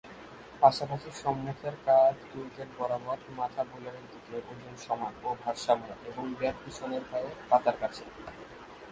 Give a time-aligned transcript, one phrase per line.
[0.61, 7.03] পাশাপাশি সম্মুখের কাঁধ উইকেট বরাবর, মাথা বোলারের দিকে, ওজন সমান ও ভারসাম্য এবং ব্যাট পিছনের
[7.11, 8.03] পায়ের পাতার কাছে।